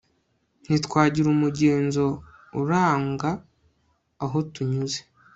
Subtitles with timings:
[0.65, 2.05] ntitwagira umugenzo
[2.61, 3.29] uranga
[4.25, 4.99] aho tunyuze